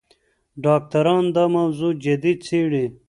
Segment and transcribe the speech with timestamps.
[0.63, 2.85] ډاکټران دا موضوع جدي څېړي.